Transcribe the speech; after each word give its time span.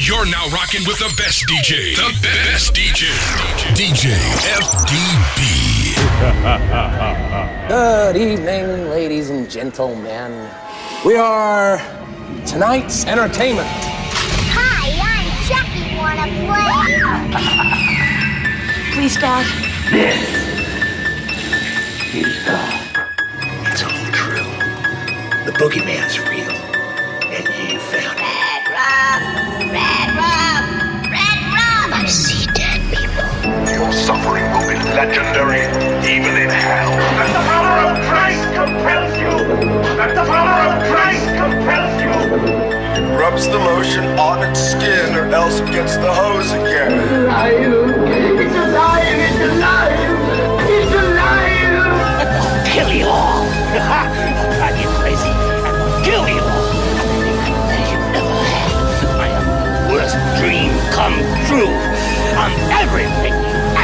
You're 0.00 0.26
now 0.26 0.48
rocking 0.50 0.86
with 0.86 1.00
the 1.00 1.12
best 1.16 1.44
DJ. 1.48 1.96
The 1.96 2.12
best 2.22 2.72
DJ. 2.72 3.10
DJ 3.74 4.14
FDB. 4.46 5.98
Good 7.68 8.16
evening, 8.16 8.90
ladies 8.90 9.30
and 9.30 9.50
gentlemen. 9.50 10.48
We 11.04 11.16
are 11.16 11.82
tonight's 12.46 13.06
entertainment. 13.06 13.66
Hi, 14.54 15.00
I'm 15.02 15.26
Chucky. 15.48 15.96
Wanna 15.98 16.28
play? 16.46 16.70
Please, 18.94 19.16
Dad. 19.16 19.46
It's 23.66 23.82
all 23.82 24.06
true. 24.12 24.46
The 25.44 25.52
boogeyman's 25.58 26.20
real. 26.20 26.37
Your 33.88 33.96
suffering 33.96 34.44
will 34.52 34.68
be 34.68 34.76
legendary, 34.92 35.64
even 36.04 36.36
in 36.36 36.50
hell. 36.50 36.90
That 36.92 37.32
the 37.32 37.40
power 37.48 37.88
of 37.88 37.96
Christ 38.04 38.44
compels 38.52 39.16
you! 39.16 39.32
That 39.96 40.12
the 40.14 40.24
power 40.28 40.60
of 40.68 40.74
Christ 40.92 41.24
compels 41.40 41.96
you! 41.96 42.12
It 43.00 43.16
rubs 43.16 43.48
the 43.48 43.56
lotion 43.56 44.04
on 44.18 44.44
its 44.44 44.60
skin 44.60 45.16
or 45.16 45.32
else 45.32 45.60
it 45.60 45.72
gets 45.72 45.96
the 45.96 46.12
hose 46.12 46.52
again. 46.52 47.00
It's 48.36 48.52
alive! 48.52 49.08
It's 49.24 49.56
alive! 49.56 50.12
It's 50.68 50.92
alive! 50.92 52.66
Kill 52.68 52.92
you 52.92 53.06
all! 53.06 53.40
I'll 53.40 54.84
crazy 55.00 55.32
and 55.32 55.64
I'll 55.64 56.04
kill 56.04 56.28
you 56.28 56.42
all! 56.44 56.76
As 57.72 57.88
you 57.88 57.96
never 58.12 58.36
have. 58.52 59.16
I 59.16 59.28
am 59.32 59.46
the 59.48 59.94
worst 59.94 60.20
dream 60.36 60.76
come 60.92 61.16
true. 61.48 61.72
I'm 62.36 62.52
everything 62.84 63.47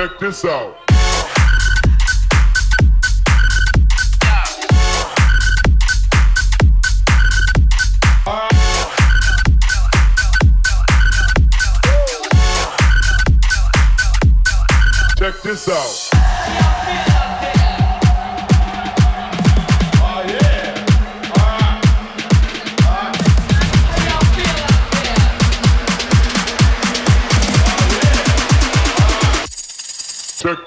Check 0.00 0.18
this 0.18 0.44
out. 0.46 0.76
Check 15.18 15.42
this 15.42 15.68
out. 15.68 16.09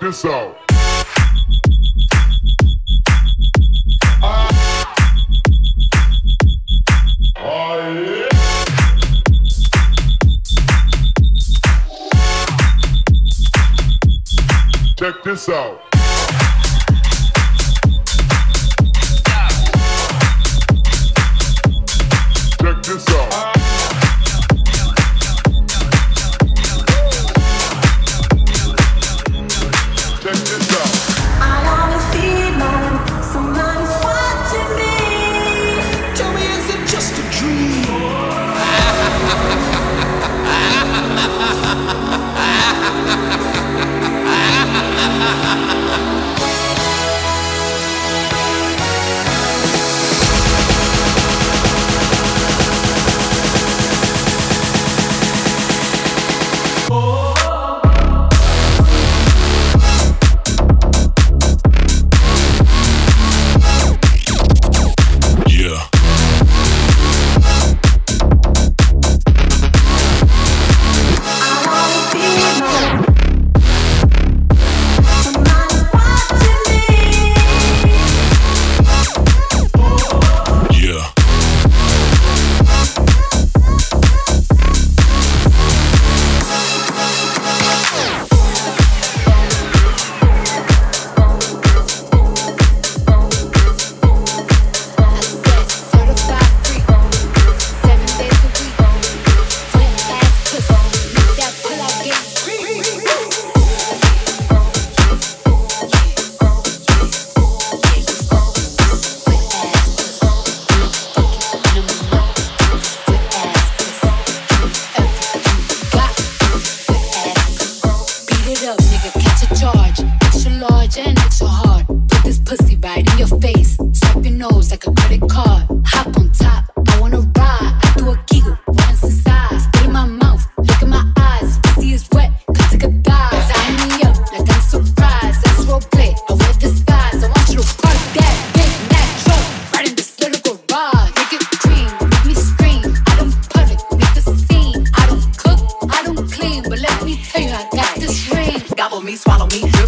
This 0.03 0.25
out. 0.25 0.57
Check 14.97 15.23
this 15.23 15.47
out. 15.47 15.92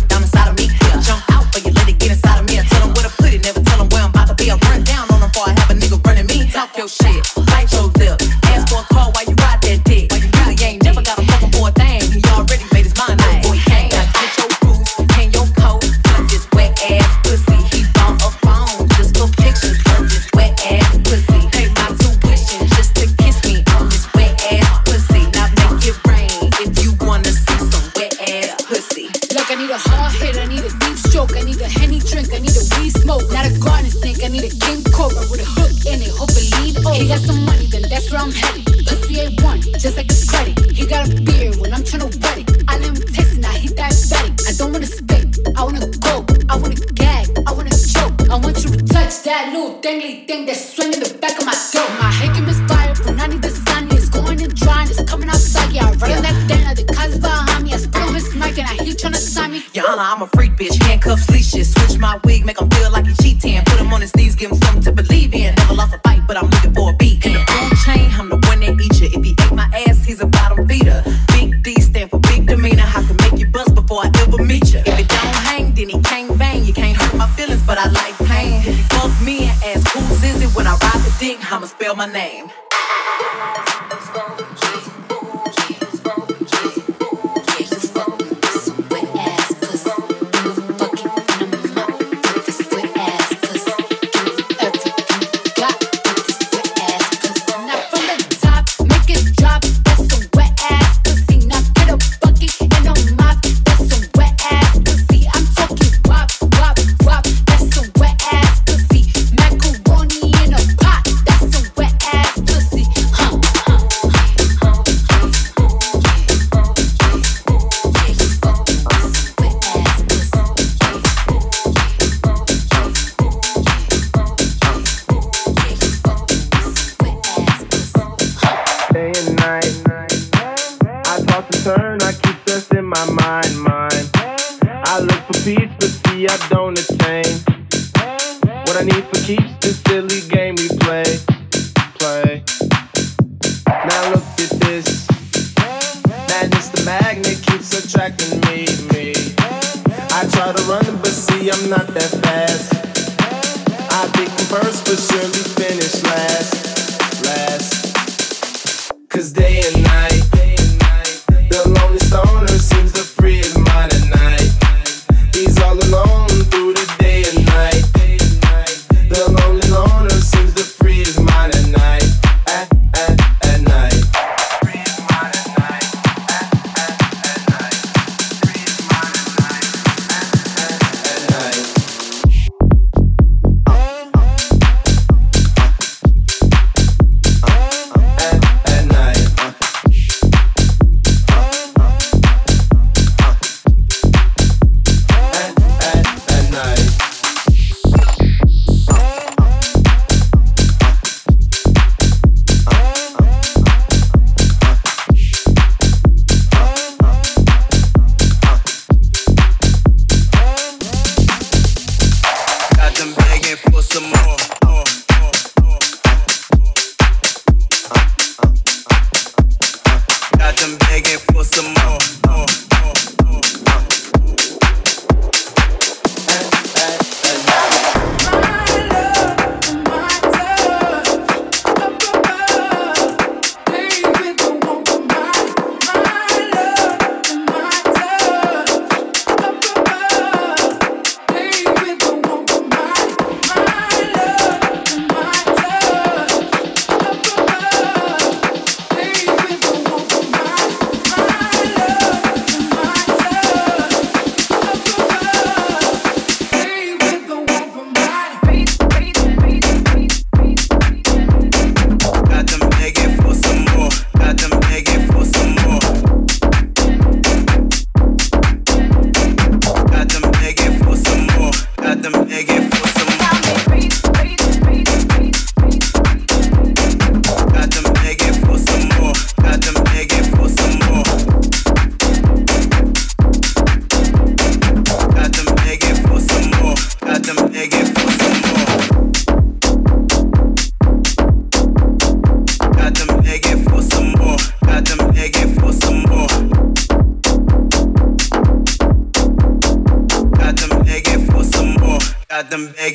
Jump 0.09 1.21
out, 1.31 1.45
but 1.51 1.65
you 1.65 1.71
let 1.71 1.87
it 1.87 1.99
get 1.99 2.11
inside 2.11 2.39
of 2.39 2.45
me. 2.47 2.59
I 2.59 2.63
tell 2.63 2.81
them 2.81 2.93
where 2.93 3.03
to 3.03 3.24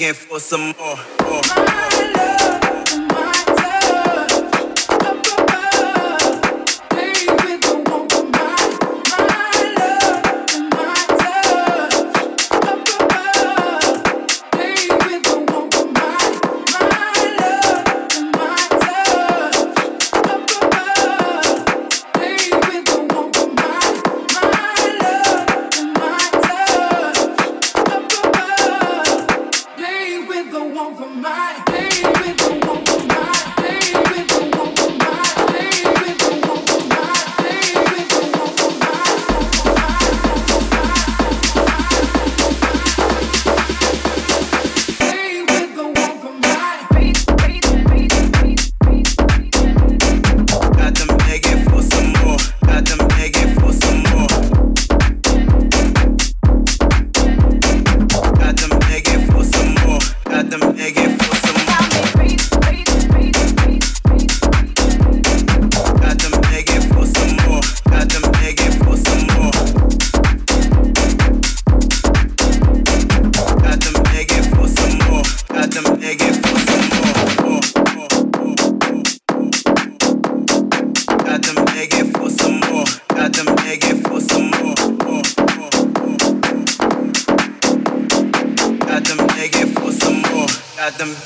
begging 0.00 0.14
for 0.14 0.40
some 0.40 0.74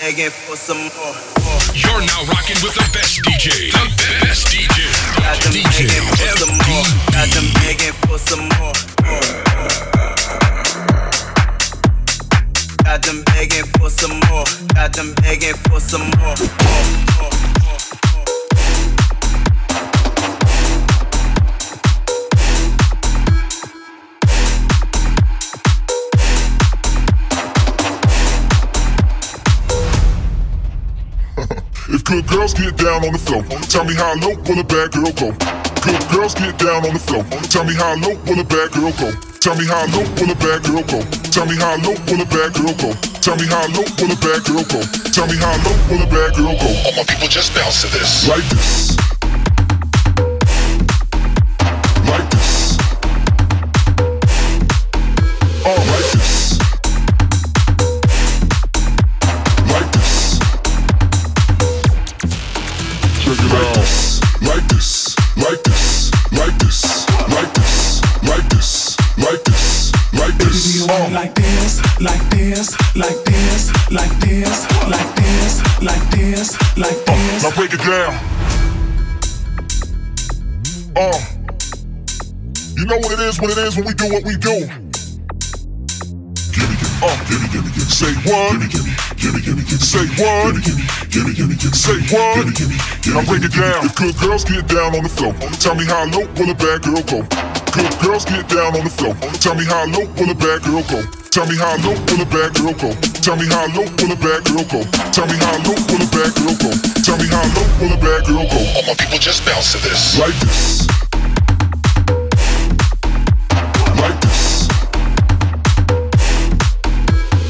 begging 0.04 0.28
for 0.28 0.54
some 0.54 0.76
more. 0.76 1.16
You're 1.72 2.04
now 2.04 2.20
rocking 2.28 2.60
with 2.60 2.74
the 2.74 2.84
best 2.92 3.22
DJ. 3.24 3.72
The 3.72 3.88
best 4.20 4.48
DJ. 4.52 4.84
Got 5.16 5.40
them 5.40 5.52
DJ 5.52 5.88
begging 5.88 6.04
for 6.12 6.28
some 6.36 6.52
more. 6.68 6.84
Got 7.08 7.28
them 7.32 7.48
begging 7.64 7.96
for 8.04 8.18
some 8.18 8.44
more. 8.60 8.74
Got 12.84 13.00
them 13.00 13.24
begging 13.32 13.64
for 13.78 13.88
some 13.88 14.20
more. 14.28 14.44
Got 14.74 14.92
them 14.92 15.14
begging 15.22 15.54
for 15.54 15.80
some 15.80 16.10
more. 16.20 17.13
Good 32.04 32.26
girls 32.28 32.52
get 32.54 32.76
down 32.76 33.04
on 33.04 33.12
the 33.12 33.18
floor, 33.18 33.42
tell 33.72 33.84
me 33.84 33.94
how 33.96 34.12
low 34.20 34.36
will 34.44 34.60
a 34.60 34.64
bad 34.64 34.92
girl 34.92 35.10
go? 35.16 35.32
Good 35.80 36.04
girls 36.12 36.34
get 36.36 36.56
down 36.60 36.84
on 36.84 36.92
the 36.92 37.00
floor, 37.00 37.24
tell 37.48 37.64
me 37.64 37.74
how 37.74 37.96
low 37.96 38.14
will 38.28 38.40
a 38.40 38.44
bad 38.44 38.72
girl 38.72 38.92
go? 39.00 39.10
Tell 39.40 39.56
me 39.56 39.64
how 39.64 39.84
low 39.92 40.04
will 40.20 40.30
a 40.30 40.36
bad 40.36 40.64
girl 40.64 40.84
go? 40.84 41.00
Tell 41.32 41.46
me 41.48 41.56
how 41.56 41.76
low 41.80 41.96
will 42.08 42.20
a 42.20 42.28
bad 42.28 42.52
girl 42.54 42.72
go? 42.76 42.92
Tell 43.24 43.36
me 43.36 43.48
how 43.48 43.64
low 43.72 43.84
will 43.96 44.12
a 44.12 44.18
bad 44.20 44.44
girl 44.44 44.64
go? 44.68 44.80
Tell 45.12 45.26
me 45.26 45.36
how 45.40 45.56
low 45.64 45.76
will 45.88 46.04
a 46.04 46.08
bad 46.08 46.36
girl 46.36 46.54
go? 46.56 46.70
All 46.84 46.94
my 46.96 47.04
people 47.08 47.28
just 47.28 47.54
bounce 47.56 47.82
to 47.82 47.88
this. 47.88 48.28
Like 48.28 48.44
this. 48.52 48.83
Like 71.14 71.32
this, 71.36 71.78
like 72.00 72.28
this, 72.30 72.74
like 72.96 73.24
this, 73.24 73.70
like 73.92 74.10
this, 74.18 74.66
like 74.90 75.14
this, 75.14 75.62
like 75.80 76.10
this, 76.10 76.76
like 76.76 77.04
this. 77.06 77.42
Now 77.44 77.50
break 77.54 77.72
it 77.72 77.78
down. 77.78 78.18
Oh. 80.96 81.14
You 82.76 82.86
know 82.86 82.98
what 82.98 83.12
it 83.12 83.20
is 83.20 83.40
when 83.40 83.52
it 83.52 83.58
is 83.58 83.76
when 83.76 83.86
we 83.86 83.94
do 83.94 84.10
what 84.12 84.24
we 84.24 84.34
do. 84.34 84.66
Gimme, 86.50 86.74
gimme, 86.82 86.98
oh, 87.06 87.16
gimme, 87.30 87.46
gimme, 87.46 87.70
gimme. 87.70 87.94
Say 87.94 88.12
what? 88.26 88.58
Gimme, 88.58 88.66
gimme, 88.74 88.90
gimme, 89.14 89.40
gimme, 89.40 89.62
gimme. 89.62 89.86
Say 89.86 90.06
what? 90.18 90.54
Gimme, 90.64 90.82
gimme, 91.10 91.32
gimme, 91.32 91.54
gimme. 91.54 91.74
Say 91.74 91.94
what? 92.10 92.42
Gimme, 92.42 92.52
gimme, 92.58 92.74
gimme. 93.02 93.14
Now 93.14 93.24
break 93.30 93.44
it 93.44 93.54
down. 93.54 93.86
If 93.86 93.94
good 93.94 94.18
girls 94.18 94.42
get 94.42 94.66
down 94.66 94.96
on 94.96 95.04
the 95.04 95.08
floor, 95.08 95.32
tell 95.62 95.76
me 95.76 95.84
how 95.86 96.10
low 96.10 96.26
will 96.34 96.50
a 96.50 96.54
bad 96.58 96.82
girl 96.82 97.02
go? 97.06 97.53
Good 97.74 97.90
girls 97.98 98.24
get 98.24 98.46
down 98.48 98.70
on 98.78 98.84
the 98.86 98.90
floor. 98.90 99.18
Tell 99.42 99.56
me 99.58 99.64
how 99.66 99.82
low 99.90 100.06
will 100.14 100.30
a 100.30 100.34
bad 100.38 100.62
girl 100.62 100.86
go? 100.86 101.02
Tell 101.34 101.42
me 101.50 101.58
how 101.58 101.74
low 101.82 101.98
will 102.06 102.22
a 102.22 102.26
bad 102.30 102.54
girl 102.54 102.70
go? 102.70 102.94
Tell 103.18 103.34
me 103.34 103.50
how 103.50 103.66
low 103.74 103.82
will 103.98 104.14
a 104.14 104.18
bad 104.22 104.46
girl 104.46 104.62
go? 104.70 104.86
Tell 105.10 105.26
me 105.26 105.34
how 105.42 105.58
low 105.66 105.74
will 105.90 105.98
a 105.98 106.06
bad 106.06 106.30
girl 106.38 106.54
go? 106.54 106.70
Tell 107.02 107.18
me 107.18 107.26
how 107.26 107.42
low 107.50 107.66
will 107.82 107.90
a 107.90 107.98
bad 107.98 108.30
girl 108.30 108.46
go? 108.46 108.62
All 108.78 108.86
my 108.86 108.94
people 108.94 109.18
just 109.18 109.44
bounce 109.44 109.72
to 109.72 109.82
this. 109.82 110.14
Like 110.16 110.38
this. 110.38 110.86
Like 113.98 114.20
this. 114.22 114.70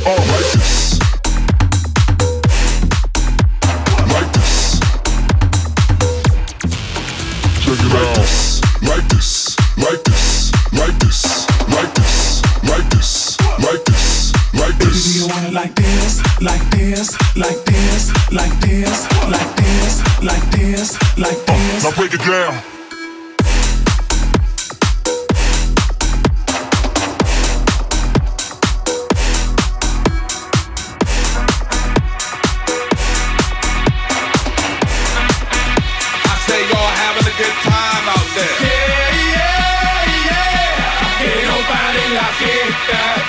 Oh, 0.08 0.16
like 0.32 0.48
this. 0.56 0.96
Like 4.08 4.32
this. 4.32 4.80
Check 7.60 7.76
it 7.76 7.92
out. 7.92 8.88
Like 8.88 9.08
this. 9.10 9.33
Fiesta. 42.38 43.23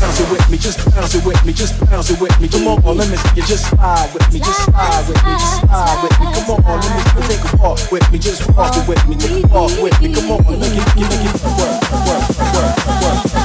Bounce 0.00 0.20
it 0.20 0.30
with 0.30 0.50
me, 0.50 0.58
just 0.58 0.78
bounce 0.94 1.14
it 1.14 1.24
with 1.24 1.44
me, 1.44 1.52
just 1.52 1.78
bounce 1.90 2.10
it 2.10 2.20
with 2.20 2.34
me. 2.40 2.48
Come 2.48 2.68
on, 2.68 2.96
let 2.96 3.08
me 3.08 3.16
see 3.16 3.40
you 3.40 3.42
just 3.42 3.70
slide 3.70 4.10
with 4.12 4.32
me, 4.32 4.40
just 4.40 4.64
slide 4.64 5.08
with 5.08 5.22
me, 5.24 5.32
just 5.32 5.60
slide 5.60 5.98
with 6.02 6.14
me. 6.20 6.26
Come 6.34 6.64
on, 6.64 6.80
let 6.80 6.90
me 6.96 7.02
see 7.02 7.20
you 7.20 7.24
take 7.28 7.52
a 7.52 7.56
walk 7.56 7.92
with 7.92 8.12
me, 8.12 8.18
just 8.18 8.56
walk 8.56 8.76
it 8.76 8.88
with 8.88 9.06
me, 9.08 9.16
take 9.16 9.44
a 9.44 9.48
walk 9.48 9.72
with 9.82 10.00
me. 10.00 10.14
Come 10.14 10.30
on, 10.30 10.60
let 10.60 10.70
me 10.70 10.76
get 10.76 10.94
get 10.96 11.10
get 11.10 11.36
work, 11.58 11.80
work, 12.06 12.24
work, 12.38 12.76
work, 13.02 13.34
work, 13.34 13.43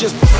just. 0.00 0.39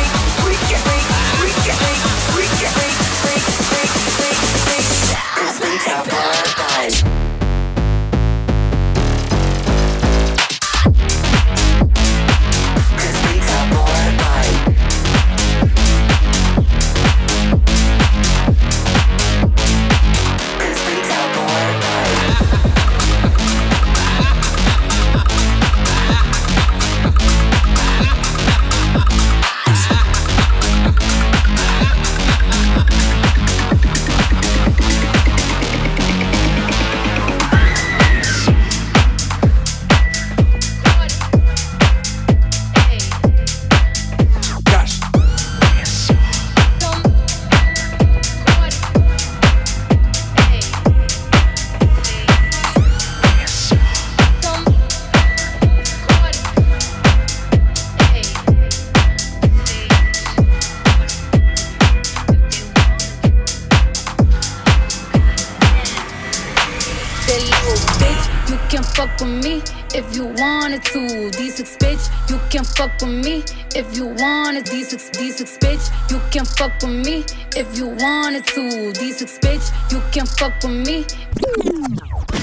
wanted 74.43 74.65
these 74.67 74.89
six, 74.89 75.09
these 75.17 75.37
six, 75.37 75.57
bitch. 75.57 75.85
You 76.09 76.19
can 76.31 76.45
fuck 76.45 76.73
with 76.81 77.05
me 77.05 77.25
if 77.55 77.77
you 77.77 77.87
wanted 77.87 78.45
to. 78.47 78.91
These 78.93 79.17
six, 79.19 79.37
bitch. 79.39 79.65
You 79.91 80.01
can 80.11 80.25
fuck 80.25 80.53
with 80.63 80.87
me. 80.87 81.03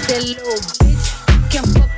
That 0.06 0.22
little 0.22 0.58
bitch. 0.78 1.06
You 1.28 1.48
can 1.50 1.64
fuck 1.74 1.97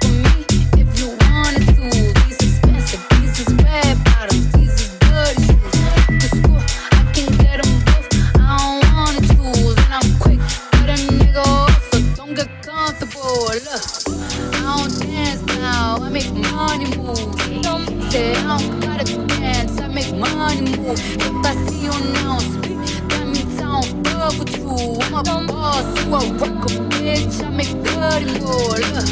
If 20.92 21.46
I 21.46 21.55
see 21.66 21.85
you 21.85 21.92
now, 22.14 22.38
speak, 22.38 22.79
that 23.11 23.24
means 23.24 23.61
I 23.61 23.81
don't 23.81 24.07
fuck 24.07 24.38
with 24.38 24.57
you. 24.59 24.98
I'm 25.14 25.14
a 25.14 25.46
boss, 25.46 25.87
you 26.05 26.14
a 26.14 26.20
worker, 26.35 26.83
bitch. 26.90 27.44
I 27.44 27.50
make 27.50 27.70
dirty 27.85 28.26
more. 28.40 28.74
Look, 28.90 29.07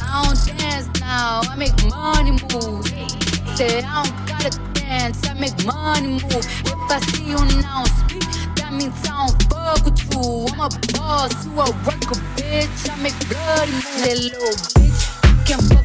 I 0.00 0.24
don't 0.24 0.58
dance 0.58 0.88
now, 1.00 1.42
I 1.44 1.54
make 1.56 1.76
money 1.84 2.30
move. 2.30 2.86
Say 3.56 3.82
I 3.82 4.02
don't 4.02 4.26
gotta 4.26 4.58
dance, 4.72 5.28
I 5.28 5.34
make 5.34 5.64
money 5.66 6.08
move. 6.12 6.46
If 6.64 6.90
I 6.90 6.98
see 7.12 7.24
you 7.24 7.44
now 7.60 7.84
speak, 7.84 8.24
that 8.56 8.72
means 8.72 8.96
I 9.04 9.26
don't 9.26 9.42
fuck 9.52 9.84
with 9.84 10.00
you. 10.14 10.46
I'm 10.54 10.60
a 10.60 10.70
boss, 10.96 11.44
you 11.44 11.52
a 11.52 11.68
worker, 11.84 12.16
bitch. 12.40 12.88
I 12.88 12.96
make 13.02 13.18
bloody 13.28 13.72
move. 13.72 14.00
That 14.00 14.16
little 14.16 14.56
bitch, 14.80 15.00
you 15.28 15.44
can 15.44 15.60
fuck 15.68 15.81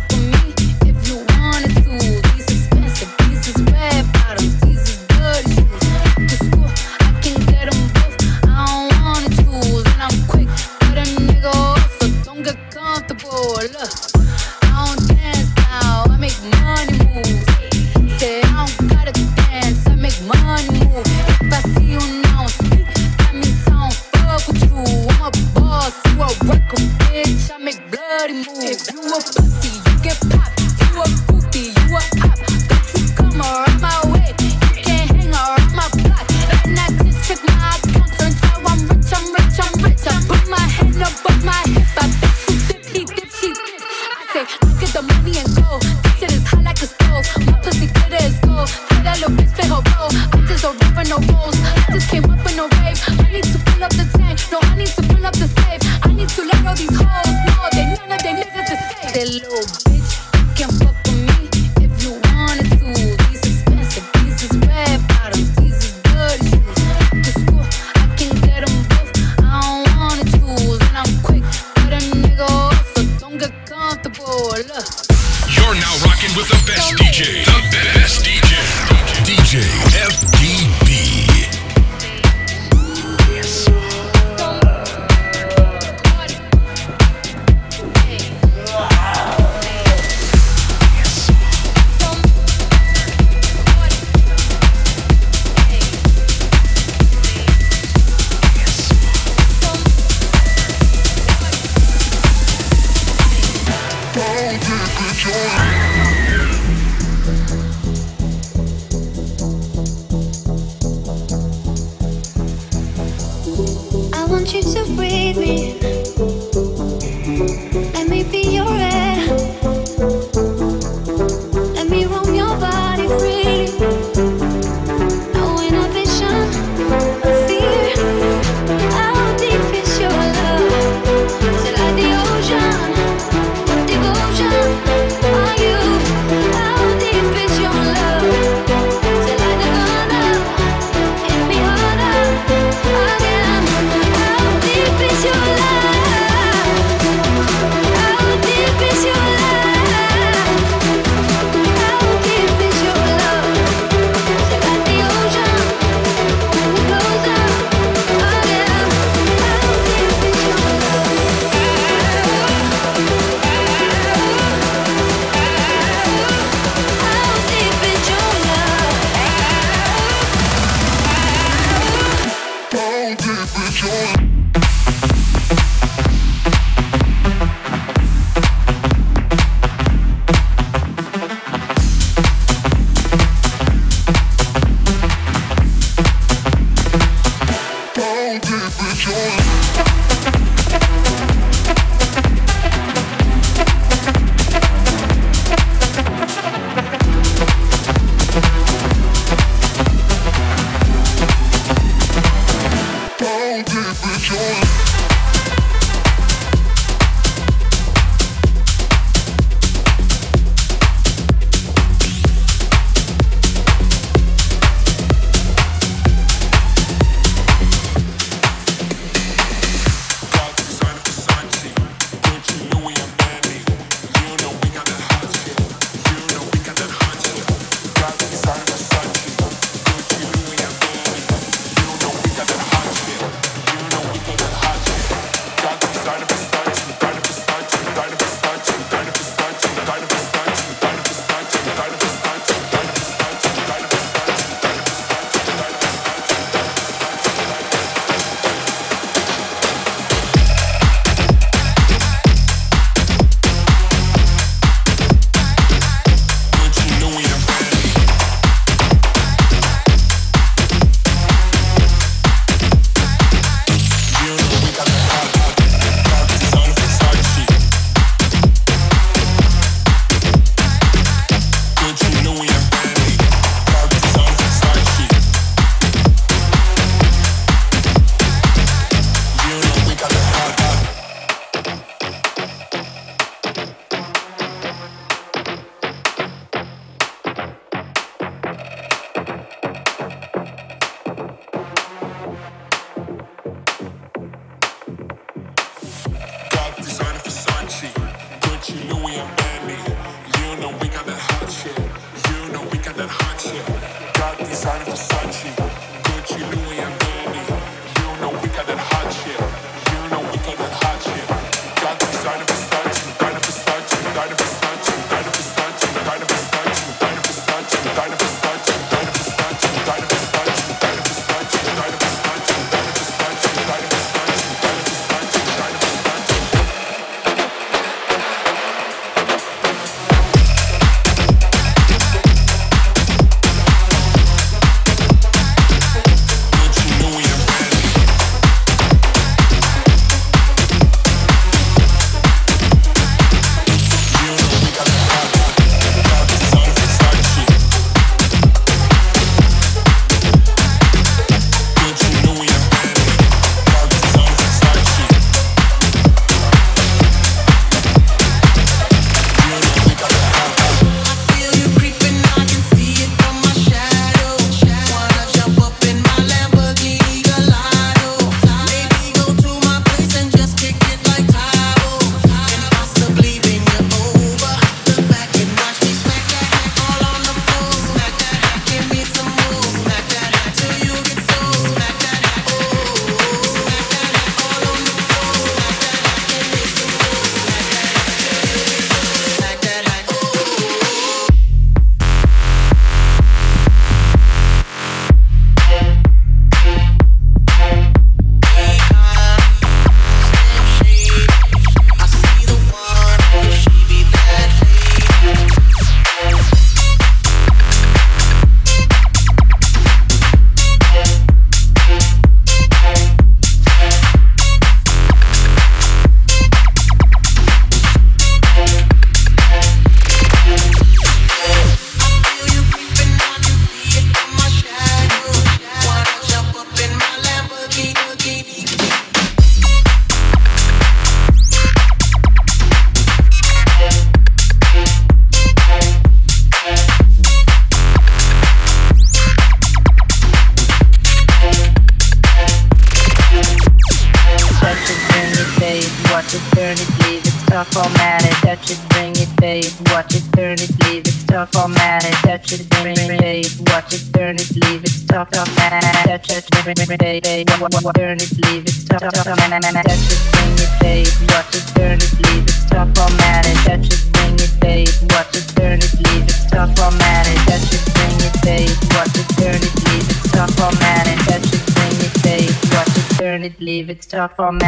from 474.37 474.59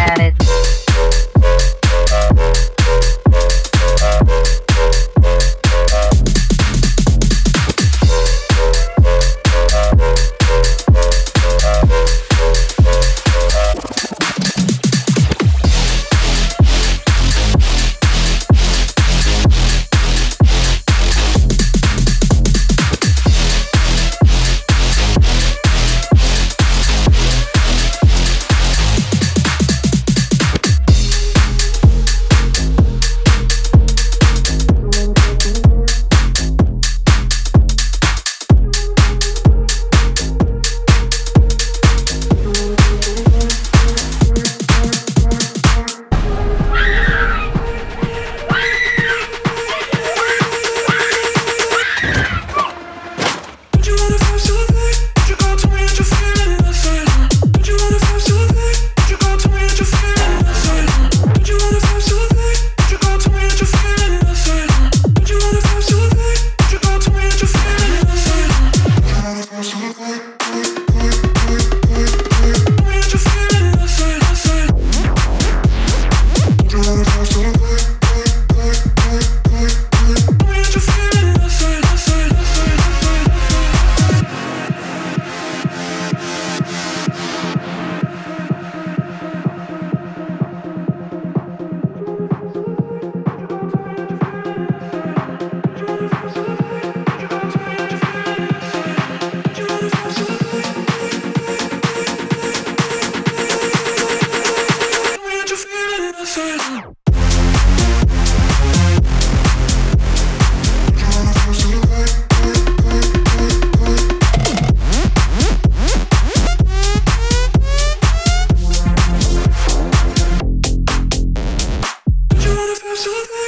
Minnesota. 123.00 123.39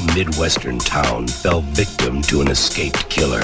Small 0.00 0.16
Midwestern 0.16 0.78
town 0.78 1.26
fell 1.26 1.62
victim 1.62 2.22
to 2.22 2.40
an 2.40 2.48
escaped 2.48 3.08
killer. 3.08 3.42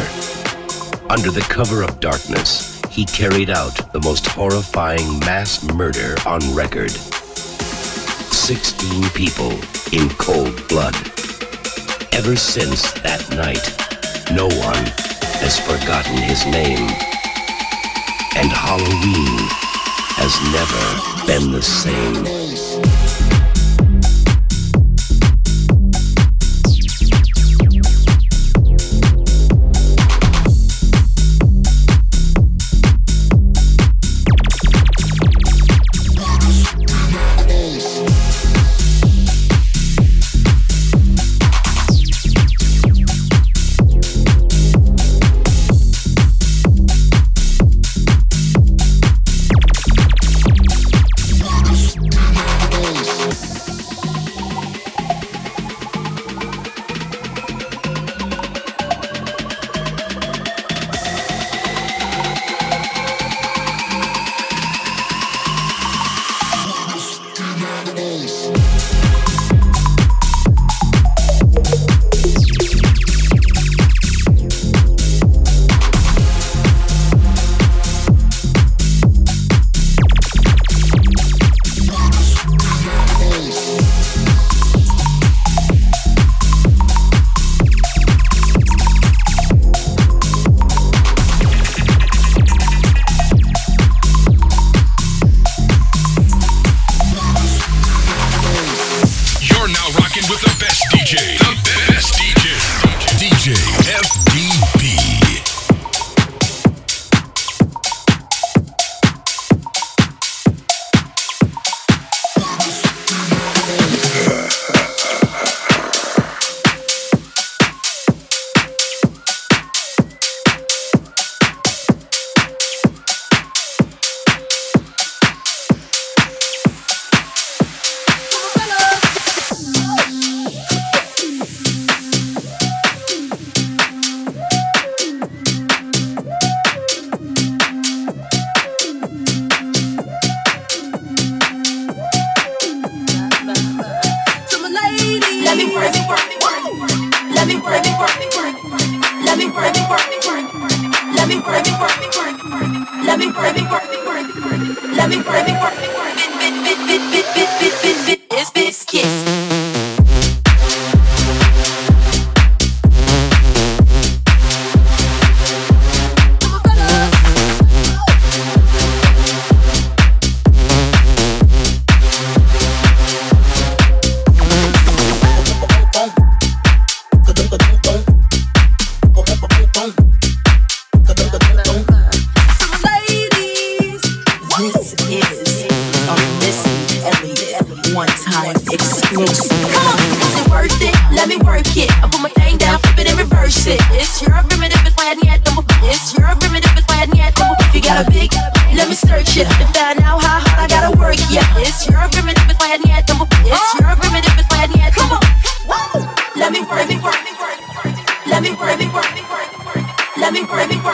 Under 1.09 1.30
the 1.30 1.46
cover 1.48 1.82
of 1.82 2.00
darkness, 2.00 2.82
he 2.90 3.04
carried 3.04 3.50
out 3.50 3.92
the 3.92 4.00
most 4.00 4.26
horrifying 4.26 5.20
mass 5.20 5.62
murder 5.74 6.16
on 6.26 6.40
record. 6.54 6.90
16 6.90 9.09
people 9.11 9.52
in 9.92 10.09
cold 10.18 10.66
blood. 10.68 10.96
Ever 12.12 12.34
since 12.36 12.92
that 13.02 13.24
night, 13.30 13.76
no 14.32 14.46
one 14.46 14.86
has 15.40 15.59
forgotten 15.61 16.16
his 16.16 16.44
name. 16.46 16.88
And 18.36 18.50
Halloween 18.50 19.48
has 20.18 20.34
never 20.52 21.00
been 21.26 21.52
the 21.52 21.62
same. 21.62 22.45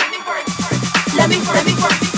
Let 0.02 0.10
me 0.10 0.18
work, 0.26 0.46
let 1.14 1.28
me 1.30 1.38
work, 1.38 1.54
let 1.54 1.66
me 1.66 1.74
work, 1.80 2.11